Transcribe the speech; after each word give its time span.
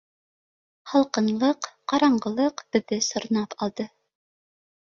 Һалҡынлыҡ, 0.93 1.69
ҡараңғылыҡ 1.93 2.65
беҙҙе 2.77 2.99
сорнап 3.11 3.55
алды. 3.67 3.89